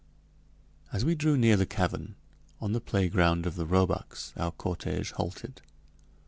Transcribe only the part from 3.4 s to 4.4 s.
of the roebucks,